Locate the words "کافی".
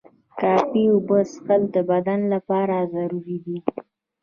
0.41-0.83